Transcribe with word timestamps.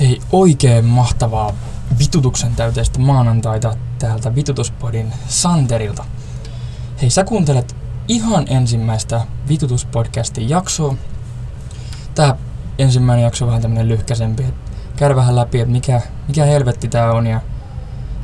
Hei, 0.00 0.20
oikein 0.32 0.84
mahtavaa 0.84 1.52
vitutuksen 1.98 2.54
täyteistä 2.56 2.98
maanantaita 2.98 3.76
täältä 3.98 4.34
Vitutuspodin 4.34 5.12
Santerilta. 5.28 6.04
Hei, 7.02 7.10
sä 7.10 7.24
kuuntelet 7.24 7.76
ihan 8.08 8.44
ensimmäistä 8.48 9.20
Vitutuspodcastin 9.48 10.48
jaksoa. 10.48 10.94
Tää 12.14 12.36
ensimmäinen 12.78 13.22
jakso 13.22 13.44
on 13.44 13.48
vähän 13.48 13.62
tämmönen 13.62 13.88
lyhkäsempi, 13.88 14.42
että 14.42 15.16
vähän 15.16 15.36
läpi, 15.36 15.60
että 15.60 15.72
mikä, 15.72 16.00
mikä 16.28 16.44
helvetti 16.44 16.88
tää 16.88 17.12
on 17.12 17.26
ja, 17.26 17.40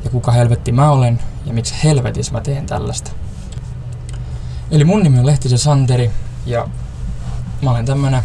ja 0.05 0.11
kuka 0.11 0.33
helvetti 0.33 0.73
mä 0.73 0.91
olen 0.91 1.21
ja 1.47 1.53
miksi 1.53 1.75
helvetis 1.85 2.33
mä 2.33 2.41
teen 2.41 2.67
tällaista. 2.67 3.11
Eli 4.71 4.85
mun 4.85 5.03
nimi 5.03 5.19
on 5.19 5.27
Lehtisen 5.27 5.59
Santeri 5.59 6.11
ja 6.47 6.69
mä 7.63 7.71
olen 7.71 7.87
tämmönen 7.87 8.23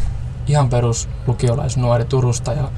ihan 0.47 0.69
perus 0.69 1.09
lukiolaisnuori 1.27 2.05
Turusta 2.05 2.53
ja 2.53 2.71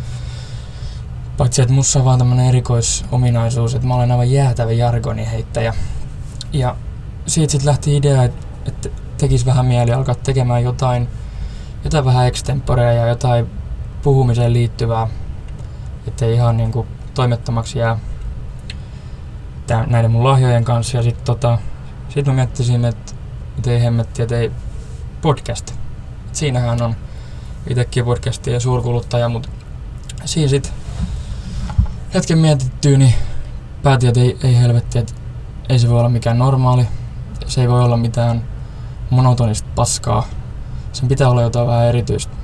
Paitsi, 1.38 1.62
että 1.62 1.74
mussa 1.74 2.00
on 2.00 2.06
vaan 2.06 2.20
tämmönen 2.20 2.46
erikoisominaisuus, 2.46 3.76
että 3.76 3.88
mä 3.88 3.96
olen 3.96 4.12
aivan 4.12 4.32
jäätävä 4.32 4.72
jargoniheittäjä. 4.72 5.74
Ja 6.54 6.76
siitä 7.28 7.52
sitten 7.52 7.68
lähti 7.68 7.98
idea, 7.98 8.24
että, 8.24 8.48
että 8.66 8.90
tekisi 9.18 9.46
vähän 9.46 9.66
mieli 9.66 9.94
alkaa 9.94 10.16
tekemään 10.16 10.64
jotain, 10.64 11.08
jotain 11.84 12.06
vähän 12.06 12.28
extemporea 12.28 12.92
ja 12.92 13.08
jotain 13.08 13.50
puhumiseen 14.04 14.54
liittyvää, 14.54 15.08
ettei 16.08 16.34
ihan 16.34 16.58
niinku 16.58 16.88
toimettomaksi 17.14 17.80
jää 17.80 18.00
tämän, 19.68 19.90
näiden 19.90 20.12
mun 20.12 20.24
lahjojen 20.24 20.64
kanssa. 20.64 20.98
Ja 20.98 21.04
sitten 21.04 21.26
tota, 21.26 21.58
sit 22.10 22.26
mä 22.26 22.34
miettisin, 22.34 22.86
että 22.86 23.14
et 23.58 23.68
ei 23.68 23.82
hemmetti, 23.82 24.22
että 24.22 24.38
ei 24.38 24.52
podcast. 25.22 25.70
Et 26.28 26.36
siinähän 26.36 26.82
on 26.82 26.96
itsekin 27.70 28.06
podcastia 28.06 28.54
ja 28.54 28.60
suurkuluttaja, 28.60 29.30
mutta 29.30 29.50
siinä 30.26 30.50
sitten 30.50 30.74
hetken 32.14 32.38
mietittyä, 32.38 32.98
niin 32.98 33.14
päätin, 33.84 34.08
että 34.10 34.22
ei, 34.22 34.38
ei 34.44 34.58
helvetti, 34.58 35.00
että 35.00 35.14
ei 35.70 35.80
se 35.80 35.90
voi 35.90 36.00
olla 36.00 36.10
mikään 36.10 36.38
normaali. 36.38 36.88
Se 37.48 37.62
ei 37.62 37.70
voi 37.70 37.84
olla 37.84 37.98
mitään 37.98 38.44
monotonista 39.10 39.70
paskaa. 39.76 40.28
Sen 40.94 41.08
pitää 41.08 41.30
olla 41.30 41.42
jotain 41.42 41.68
vähän 41.68 41.86
erityistä. 41.86 42.36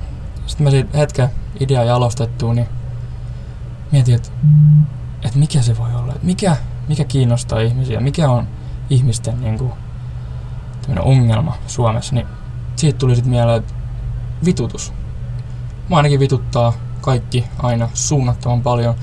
Sitten 0.46 0.64
mä 0.64 0.70
siitä 0.70 0.98
hetken 0.98 1.28
idea 1.60 1.84
jalostettua, 1.84 2.54
niin 2.54 2.68
mietin, 3.92 4.14
että, 4.14 4.28
että 5.24 5.38
mikä 5.38 5.62
se 5.62 5.78
voi 5.78 5.94
olla. 5.94 6.12
Että 6.12 6.26
mikä, 6.26 6.56
mikä 6.88 7.04
kiinnostaa 7.04 7.60
ihmisiä, 7.60 8.00
mikä 8.00 8.28
on 8.30 8.48
ihmisten 8.90 9.40
niin 9.40 9.58
kuin, 9.58 9.72
ongelma 11.00 11.56
Suomessa. 11.66 12.14
Niin 12.14 12.26
siitä 12.76 12.98
tuli 12.98 13.14
sitten 13.14 13.30
mieleen, 13.30 13.58
että 13.58 13.74
vitutus. 14.44 14.92
Mä 15.90 15.96
ainakin 15.96 16.20
vituttaa 16.20 16.72
kaikki 17.00 17.44
aina 17.58 17.88
suunnattoman 17.94 18.62
paljon 18.62 18.94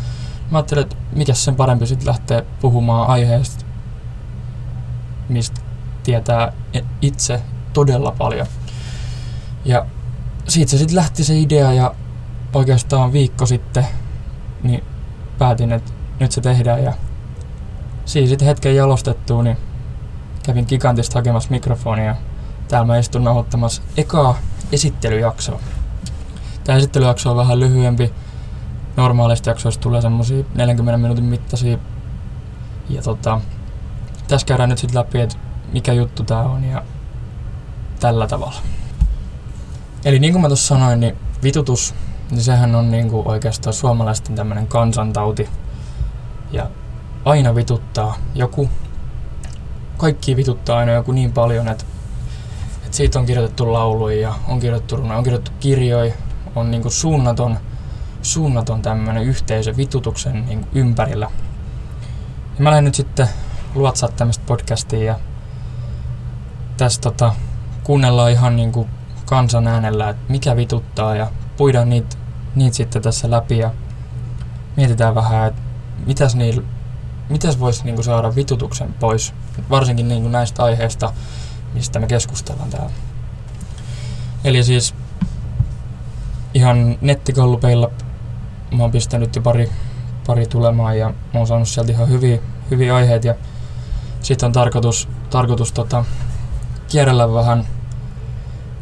mä 0.51 0.57
ajattelin, 0.57 0.81
että 0.81 0.95
mikä 1.15 1.33
sen 1.33 1.55
parempi 1.55 1.87
sitten 1.87 2.07
lähteä 2.07 2.43
puhumaan 2.61 3.09
aiheesta, 3.09 3.65
mistä 5.29 5.61
tietää 6.03 6.53
itse 7.01 7.41
todella 7.73 8.11
paljon. 8.11 8.47
Ja 9.65 9.85
siitä 10.47 10.71
se 10.71 10.77
sitten 10.77 10.95
lähti 10.95 11.23
se 11.23 11.39
idea 11.39 11.73
ja 11.73 11.95
oikeastaan 12.53 13.13
viikko 13.13 13.45
sitten 13.45 13.87
niin 14.63 14.83
päätin, 15.37 15.71
että 15.71 15.91
nyt 16.19 16.31
se 16.31 16.41
tehdään 16.41 16.83
ja 16.83 16.93
siinä 18.05 18.29
sitten 18.29 18.47
hetken 18.47 18.75
jalostettua, 18.75 19.43
niin 19.43 19.57
kävin 20.43 20.65
gigantista 20.69 21.19
hakemassa 21.19 21.49
mikrofonia. 21.49 22.15
Täällä 22.67 22.87
mä 22.87 22.97
istun 22.97 23.23
nauhoittamassa 23.23 23.81
ekaa 23.97 24.37
esittelyjaksoa. 24.71 25.59
Tämä 26.63 26.77
esittelyjakso 26.77 27.31
on 27.31 27.37
vähän 27.37 27.59
lyhyempi, 27.59 28.13
normaaleista 28.97 29.49
jaksoista 29.49 29.81
tulee 29.81 30.01
semmosia 30.01 30.43
40 30.55 30.97
minuutin 30.97 31.23
mittaisia. 31.23 31.77
Ja 32.89 33.01
tota, 33.01 33.41
tässä 34.27 34.47
käydään 34.47 34.69
nyt 34.69 34.79
sitten 34.79 34.99
läpi, 34.99 35.21
että 35.21 35.35
mikä 35.71 35.93
juttu 35.93 36.23
tää 36.23 36.41
on 36.41 36.63
ja 36.63 36.83
tällä 37.99 38.27
tavalla. 38.27 38.61
Eli 40.05 40.19
niin 40.19 40.33
kuin 40.33 40.41
mä 40.41 40.47
tuossa 40.47 40.67
sanoin, 40.67 40.99
niin 40.99 41.17
vitutus, 41.43 41.95
niin 42.31 42.43
sehän 42.43 42.75
on 42.75 42.91
niinku 42.91 43.21
oikeastaan 43.25 43.73
suomalaisten 43.73 44.35
tämmönen 44.35 44.67
kansantauti. 44.67 45.49
Ja 46.51 46.69
aina 47.25 47.55
vituttaa 47.55 48.17
joku. 48.35 48.69
Kaikki 49.97 50.35
vituttaa 50.35 50.77
aina 50.77 50.91
joku 50.91 51.11
niin 51.11 51.33
paljon, 51.33 51.67
että, 51.67 51.85
siitä 52.91 53.19
on 53.19 53.25
kirjoitettu 53.25 53.73
lauluja 53.73 54.21
ja 54.21 54.33
on 54.47 54.59
kirjoitettu 54.59 54.95
runoja, 54.95 55.17
on 55.17 55.23
kirjoitettu 55.23 55.59
kirjoja, 55.59 56.13
on 56.55 56.71
niinku 56.71 56.89
suunnaton– 56.89 57.57
suunnaton 58.21 58.81
tämmönen 58.81 59.23
yhteisö 59.23 59.77
vitutuksen 59.77 60.45
niin 60.45 60.67
ympärillä. 60.73 61.27
Ja 62.57 62.63
mä 62.63 62.69
lähdin 62.69 62.85
nyt 62.85 62.95
sitten 62.95 63.27
luotsaa 63.75 64.09
tämmöistä 64.09 64.43
podcastia 64.47 65.03
ja 65.03 65.19
tässä 66.77 67.01
tota, 67.01 67.35
kuunnellaan 67.83 68.31
ihan 68.31 68.55
niin 68.55 68.71
kuin 68.71 68.89
kansan 69.25 69.67
äänellä, 69.67 70.09
että 70.09 70.23
mikä 70.29 70.55
vituttaa 70.55 71.15
ja 71.15 71.31
puidaan 71.57 71.89
niitä, 71.89 72.17
niitä 72.55 72.77
sitten 72.77 73.01
tässä 73.01 73.31
läpi 73.31 73.57
ja 73.57 73.71
mietitään 74.77 75.15
vähän, 75.15 75.47
että 75.47 75.61
mitäs, 76.05 76.35
niillä, 76.35 76.63
mitäs 77.29 77.59
voisi 77.59 77.83
niin 77.83 78.03
saada 78.03 78.35
vitutuksen 78.35 78.93
pois, 78.93 79.33
varsinkin 79.69 80.07
niin 80.07 80.21
kuin 80.21 80.31
näistä 80.31 80.63
aiheista, 80.63 81.13
mistä 81.73 81.99
me 81.99 82.07
keskustellaan 82.07 82.69
täällä. 82.69 82.91
Eli 84.43 84.63
siis 84.63 84.95
ihan 86.53 86.97
nettikollupeilla 87.01 87.91
mä 88.71 88.83
oon 88.83 88.91
pistänyt 88.91 89.35
jo 89.35 89.41
pari, 89.41 89.71
pari 90.27 90.45
tulemaan 90.47 90.97
ja 90.97 91.09
mä 91.09 91.39
oon 91.39 91.47
saanut 91.47 91.67
sieltä 91.67 91.91
ihan 91.91 92.09
hyviä, 92.09 92.39
hyviä 92.71 92.95
aiheita 92.95 93.27
ja 93.27 93.35
sitten 94.21 94.47
on 94.47 94.53
tarkoitus, 94.53 95.09
tarkoitus 95.29 95.71
tota, 95.71 96.05
kierrellä 96.87 97.33
vähän, 97.33 97.67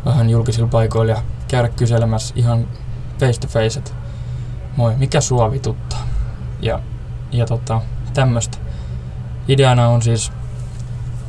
vähän 0.06 0.30
julkisilla 0.30 0.68
paikoilla 0.68 1.12
ja 1.12 1.22
käydä 1.48 1.70
kyselemässä 1.70 2.34
ihan 2.38 2.68
face 3.20 3.40
to 3.40 3.48
face, 3.48 3.80
että 3.80 3.92
moi, 4.78 4.96
mikä 4.96 5.22
sua 5.22 5.52
vituttaa? 5.52 6.08
Ja, 6.62 6.80
ja 7.32 7.46
tota, 7.46 7.82
tämmöistä. 8.14 8.58
Ideana 9.48 9.88
on 9.88 10.02
siis 10.02 10.32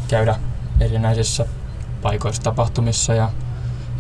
käydä 0.09 0.37
erinäisissä 0.81 1.47
paikoissa 2.03 2.43
tapahtumissa 2.43 3.15
ja 3.15 3.31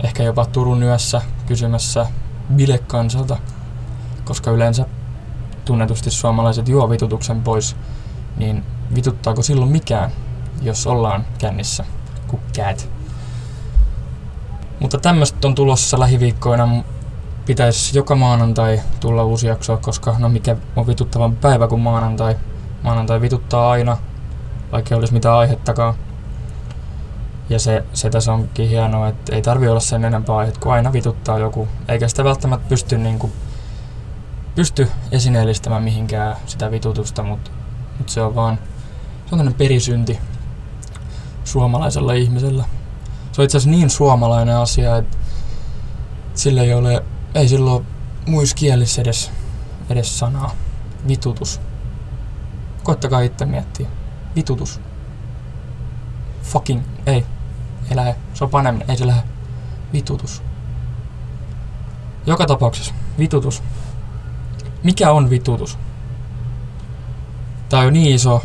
ehkä 0.04 0.22
jopa 0.22 0.46
Turun 0.46 0.82
yössä 0.82 1.22
kysymässä 1.46 2.06
bilekansalta 2.54 3.36
koska 4.30 4.50
yleensä 4.50 4.86
tunnetusti 5.64 6.10
suomalaiset 6.10 6.68
juo 6.68 6.90
vitutuksen 6.90 7.42
pois, 7.42 7.76
niin 8.36 8.64
vituttaako 8.94 9.42
silloin 9.42 9.70
mikään, 9.70 10.10
jos 10.62 10.86
ollaan 10.86 11.24
kännissä 11.38 11.84
kuin 12.26 12.42
käät. 12.52 12.88
Mutta 14.80 14.98
tämmöistä 14.98 15.48
on 15.48 15.54
tulossa 15.54 16.00
lähiviikkoina. 16.00 16.84
Pitäisi 17.46 17.98
joka 17.98 18.16
maanantai 18.16 18.80
tulla 19.00 19.24
uusi 19.24 19.46
jakso, 19.46 19.76
koska 19.76 20.16
no 20.18 20.28
mikä 20.28 20.56
on 20.76 20.86
vituttavan 20.86 21.36
päivä 21.36 21.68
kuin 21.68 21.80
maanantai. 21.80 22.36
Maanantai 22.82 23.20
vituttaa 23.20 23.70
aina, 23.70 23.96
vaikka 24.72 24.94
ei 24.94 24.98
olisi 24.98 25.12
mitään 25.12 25.36
aihettakaan. 25.36 25.94
Ja 27.48 27.58
se, 27.58 27.84
se 27.92 28.10
tässä 28.10 28.32
onkin 28.32 28.68
hienoa, 28.68 29.08
että 29.08 29.34
ei 29.34 29.42
tarvi 29.42 29.68
olla 29.68 29.80
sen 29.80 30.04
enempää 30.04 30.36
aiheet, 30.36 30.58
kun 30.58 30.72
aina 30.72 30.92
vituttaa 30.92 31.38
joku. 31.38 31.68
Eikä 31.88 32.08
sitä 32.08 32.24
välttämättä 32.24 32.68
pysty 32.68 32.98
niinku 32.98 33.30
pysty 34.60 34.90
esineellistämään 35.12 35.82
mihinkään 35.82 36.36
sitä 36.46 36.70
vitutusta, 36.70 37.22
mutta 37.22 37.50
mut 37.98 38.08
se 38.08 38.22
on 38.22 38.34
vaan 38.34 38.58
se 39.26 39.34
on 39.34 39.54
perisynti 39.54 40.18
suomalaisella 41.44 42.12
ihmisellä. 42.12 42.64
Se 43.32 43.40
on 43.40 43.44
itse 43.44 43.58
asiassa 43.58 43.70
niin 43.70 43.90
suomalainen 43.90 44.56
asia, 44.56 44.96
että 44.96 45.16
sillä 46.34 46.62
ei 46.62 46.74
ole, 46.74 47.04
ei 47.34 47.48
silloin 47.48 47.86
muissa 48.26 48.56
kielissä 48.56 49.02
edes, 49.02 49.32
edes 49.90 50.18
sanaa. 50.18 50.50
Vitutus. 51.08 51.60
Koittakaa 52.82 53.20
itse 53.20 53.46
miettiä. 53.46 53.88
Vitutus. 54.36 54.80
Fucking, 56.42 56.82
ei. 57.06 57.26
Ei 57.90 57.96
lähde. 57.96 58.16
Se 58.34 58.44
on 58.44 58.50
paneminen, 58.50 58.90
ei 58.90 58.96
se 58.96 59.06
lähde. 59.06 59.22
Vitutus. 59.92 60.42
Joka 62.26 62.46
tapauksessa, 62.46 62.94
vitutus. 63.18 63.62
Mikä 64.84 65.10
on 65.12 65.30
vitutus? 65.30 65.78
Tämä 67.68 67.82
on 67.82 67.92
niin 67.92 68.14
iso 68.14 68.42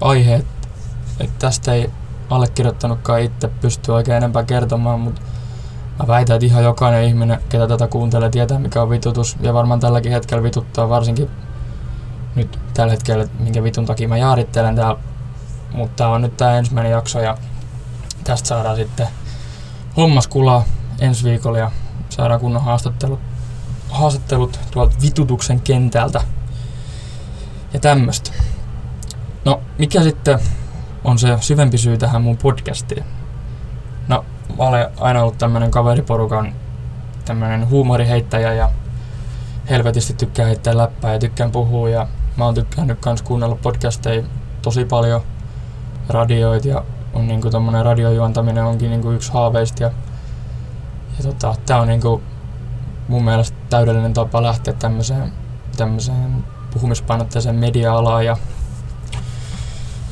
aihe, 0.00 0.34
että, 0.34 1.38
tästä 1.38 1.72
ei 1.72 1.90
allekirjoittanutkaan 2.30 3.20
itse 3.20 3.48
pysty 3.48 3.92
oikein 3.92 4.16
enempää 4.16 4.42
kertomaan, 4.42 5.00
mutta 5.00 5.20
mä 5.98 6.06
väitän, 6.06 6.36
että 6.36 6.46
ihan 6.46 6.64
jokainen 6.64 7.04
ihminen, 7.04 7.40
ketä 7.48 7.68
tätä 7.68 7.86
kuuntelee, 7.86 8.30
tietää 8.30 8.58
mikä 8.58 8.82
on 8.82 8.90
vitutus. 8.90 9.36
Ja 9.40 9.54
varmaan 9.54 9.80
tälläkin 9.80 10.12
hetkellä 10.12 10.42
vituttaa, 10.42 10.88
varsinkin 10.88 11.30
nyt 12.34 12.58
tällä 12.74 12.90
hetkellä, 12.90 13.26
minkä 13.38 13.62
vitun 13.62 13.86
takia 13.86 14.08
mä 14.08 14.16
jaarittelen 14.16 14.76
täällä. 14.76 15.00
Mutta 15.72 15.96
tää 15.96 16.08
on 16.08 16.22
nyt 16.22 16.36
tää 16.36 16.58
ensimmäinen 16.58 16.92
jakso 16.92 17.20
ja 17.20 17.36
tästä 18.24 18.48
saadaan 18.48 18.76
sitten 18.76 19.06
hommas 19.96 20.26
kulaa 20.26 20.64
ensi 21.00 21.24
viikolla 21.24 21.58
ja 21.58 21.70
saadaan 22.08 22.40
kunnon 22.40 22.62
haastattelut 22.62 23.20
haastattelut 23.90 24.60
tuolta 24.70 24.96
vitutuksen 25.02 25.60
kentältä 25.60 26.20
ja 27.72 27.80
tämmöstä. 27.80 28.30
No, 29.44 29.60
mikä 29.78 30.02
sitten 30.02 30.38
on 31.04 31.18
se 31.18 31.36
syvempi 31.40 31.78
syy 31.78 31.98
tähän 31.98 32.22
mun 32.22 32.36
podcastiin? 32.36 33.04
No, 34.08 34.24
mä 34.58 34.64
olen 34.64 34.86
aina 35.00 35.22
ollut 35.22 35.38
tämmönen 35.38 35.70
kaveriporukan 35.70 36.54
tämmönen 37.24 37.70
huumoriheittäjä 37.70 38.52
ja 38.52 38.70
helvetisti 39.70 40.12
tykkää 40.12 40.46
heittää 40.46 40.76
läppää 40.76 41.12
ja 41.12 41.18
tykkään 41.18 41.52
puhua 41.52 41.88
ja 41.88 42.06
mä 42.36 42.44
oon 42.44 42.54
tykkännyt 42.54 42.98
kans 43.00 43.22
kuunnella 43.22 43.58
podcasteja 43.62 44.22
tosi 44.62 44.84
paljon 44.84 45.20
radioit 46.08 46.64
ja 46.64 46.84
on 47.14 47.28
niinku 47.28 47.50
tommonen 47.50 47.84
radiojuontaminen 47.84 48.64
onkin 48.64 48.90
niinku 48.90 49.10
yksi 49.10 49.32
haaveista 49.32 49.82
ja, 49.82 49.90
ja 51.18 51.24
tota, 51.24 51.54
tää 51.66 51.80
on 51.80 51.88
niinku 51.88 52.22
mun 53.08 53.24
mielestä 53.24 53.56
täydellinen 53.70 54.14
tapa 54.14 54.42
lähteä 54.42 54.74
tämmöiseen, 54.74 55.32
tämmöiseen 55.76 56.44
puhumispainotteiseen 56.70 57.56
media-alaan 57.56 58.26
ja, 58.26 58.36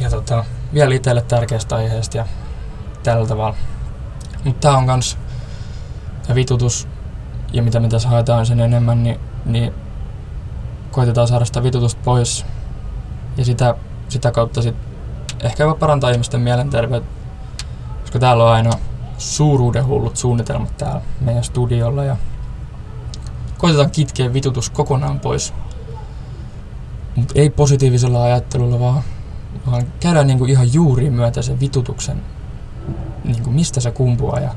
ja 0.01 0.11
tota, 0.11 0.45
vielä 0.75 0.95
itselle 0.95 1.23
tärkeästä 1.23 1.77
aiheesta 1.77 2.17
ja 2.17 2.27
tällä 3.03 3.27
tavalla. 3.27 3.57
Mutta 4.45 4.69
tää 4.69 4.79
on 4.79 4.87
kans 4.87 5.19
ja 6.29 6.35
vitutus 6.35 6.89
ja 7.53 7.63
mitä 7.63 7.81
me 7.81 7.89
tässä 7.89 8.09
haetaan 8.09 8.47
sen 8.47 8.61
enemmän, 8.61 9.03
niin, 9.03 9.21
niin 9.45 9.75
koitetaan 10.91 11.29
saada 11.29 11.45
sitä 11.45 11.63
vitutusta 11.63 12.01
pois 12.05 12.47
ja 13.37 13.45
sitä, 13.45 13.75
sitä 14.09 14.33
kautta 14.33 14.63
sit 14.63 14.75
ehkä 15.43 15.63
jopa 15.63 15.79
parantaa 15.79 16.11
ihmisten 16.11 16.41
mielenterveyttä, 16.41 17.11
koska 18.01 18.19
täällä 18.19 18.45
on 18.45 18.51
aina 18.51 18.71
suuruuden 19.19 19.87
hullut 19.87 20.17
suunnitelmat 20.17 20.77
täällä 20.77 21.01
meidän 21.21 21.45
studiolla 21.45 22.05
ja 22.05 22.17
koitetaan 23.59 23.91
kitkeä 23.91 24.33
vitutus 24.33 24.71
kokonaan 24.71 25.21
pois. 25.21 25.55
Mutta 27.17 27.35
ei 27.37 27.51
positiivisella 27.51 28.23
ajattelulla, 28.23 28.81
vaan, 28.81 29.03
vaan 29.71 29.93
käydään 30.01 30.27
niinku 30.27 30.45
ihan 30.45 30.73
juuriin 30.73 31.13
myötä 31.13 31.43
sen 31.43 31.61
vitutuksen, 31.61 32.23
niinku 33.25 33.51
mistä 33.51 33.81
se 33.81 33.91
kumpuaa 33.91 34.41
ja 34.41 34.55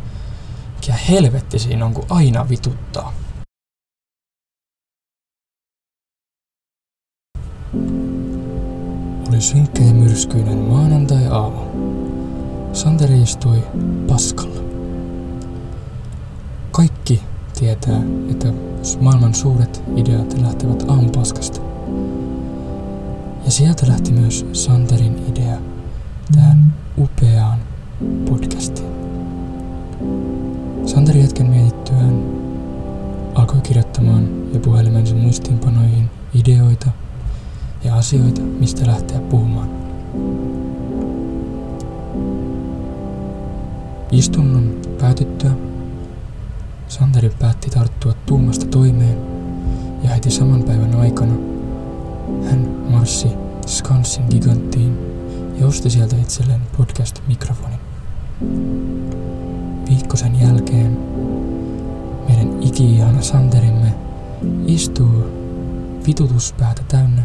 mikä 0.76 0.94
helvetti 0.94 1.60
siinä 1.60 1.86
on, 1.86 1.94
kun 1.94 2.06
aina 2.10 2.50
vituttaa. 2.50 3.14
Oli 9.30 9.42
synkkä 9.42 9.84
ja 9.84 9.94
myrskyinen 9.94 10.58
maanantai-aamu. 10.58 11.60
Santeri 12.74 13.22
istui 13.22 13.64
paskalla. 14.08 14.62
Kaikki 16.72 17.22
tietää, 17.60 18.02
että 18.32 18.54
maailman 19.02 19.34
suuret 19.34 19.84
ideat 19.96 20.42
lähtevät 20.42 20.84
aamupaskasta. 20.88 21.62
Ja 23.46 23.52
sieltä 23.52 23.88
lähti 23.88 24.12
myös 24.12 24.46
Santerin 24.54 25.24
idea 25.32 25.58
tähän 26.36 26.74
upeaan 26.98 27.60
podcastiin. 28.30 28.90
Santeri 30.86 31.22
hetken 31.22 31.48
mietittyään 31.48 32.24
alkoi 33.36 33.62
kirjoittamaan 33.62 34.30
ja 34.54 34.60
puhelimensa 34.60 35.16
muistiinpanoihin 35.16 36.10
ideoita 36.34 36.92
ja 37.84 37.96
asioita, 37.96 38.42
mistä 38.42 38.88
lähteä 38.88 39.20
puhumaan. 39.20 39.70
Istunnon 44.12 44.82
päätyttyä 45.00 45.69
Santeri 46.90 47.30
päätti 47.40 47.70
tarttua 47.70 48.14
tuumasta 48.26 48.66
toimeen 48.66 49.18
ja 50.04 50.10
heti 50.10 50.32
saman 50.32 50.64
päivän 50.64 50.96
aikana 50.96 51.34
hän 52.50 52.70
marssi 52.90 53.28
Skansin 53.68 54.24
giganttiin 54.30 54.98
ja 55.60 55.68
osti 55.68 55.90
sieltä 55.90 56.16
itselleen 56.16 56.62
podcast-mikrofonin. 56.78 57.80
Viikko 59.90 60.18
sen 60.18 60.42
jälkeen 60.42 60.98
meidän 62.28 62.64
iki-ihana 62.64 63.22
Santerimme 63.22 63.94
istuu 64.68 65.24
vitutuspäätä 66.08 66.82
täynnä 66.88 67.24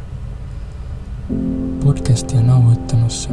podcastia 1.84 2.40
nauhoittamassa 2.40 3.30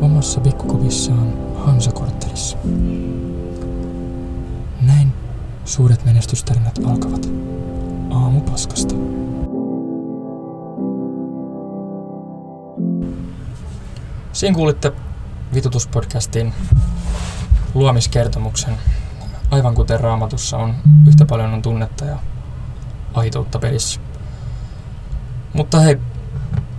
omassa 0.00 0.40
pikkukopissaan 0.40 1.32
Hansakorttelissa. 1.54 2.58
Suuret 5.68 6.04
menestystarinat 6.04 6.78
alkavat 6.84 7.28
aamupaskasta. 8.10 8.94
Siinä 14.32 14.54
kuulitte 14.54 14.92
Vitutuspodcastin 15.54 16.54
luomiskertomuksen. 17.74 18.74
Aivan 19.50 19.74
kuten 19.74 20.00
raamatussa 20.00 20.56
on, 20.56 20.74
yhtä 21.08 21.26
paljon 21.26 21.52
on 21.52 21.62
tunnetta 21.62 22.04
ja 22.04 22.18
aitoutta 23.14 23.58
pelissä. 23.58 24.00
Mutta 25.52 25.80
hei, 25.80 25.98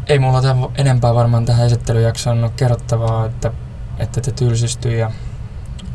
ei 0.08 0.20
mulla 0.20 0.42
tämän 0.42 0.70
enempää 0.76 1.16
varmaan 1.16 1.46
tähän 1.46 1.66
esittelyjaksoon 1.66 2.44
ole 2.44 2.52
kerrottavaa, 2.56 3.26
että, 3.26 3.52
että 4.00 4.22
te 4.22 4.32
tylsistyy 4.32 4.98
ja 4.98 5.12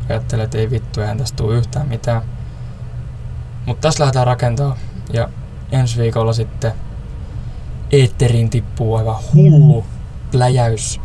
ajattelee, 0.09 0.45
että 0.45 0.57
ei 0.57 0.69
vittu, 0.69 1.01
eihän 1.01 1.17
tästä 1.17 1.35
tule 1.35 1.55
yhtään 1.55 1.87
mitään. 1.87 2.34
Mutta 3.65 3.81
tässä 3.81 4.03
lähdetään 4.03 4.27
rakentaa 4.27 4.77
ja 5.13 5.29
ensi 5.71 6.01
viikolla 6.01 6.33
sitten 6.33 6.73
eetteriin 7.91 8.49
tippuu 8.49 8.95
aivan 8.95 9.15
hullu 9.33 9.85
pläjäys 10.31 11.01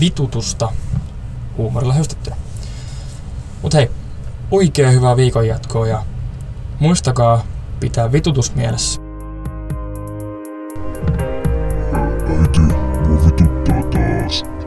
vitutusta 0.00 0.72
huumorilla 1.56 1.94
höystettynä. 1.94 2.36
Mut 3.62 3.74
hei, 3.74 3.90
oikein 4.50 4.92
hyvää 4.92 5.16
viikon 5.16 5.48
jatkoa 5.48 5.86
ja 5.86 6.02
muistakaa 6.80 7.44
pitää 7.80 8.12
vitutus 8.12 8.54
mielessä. 8.54 9.00
Äiti, 12.40 12.60
mua 12.60 13.26
vituttaa 13.26 13.82
taas. 13.82 14.61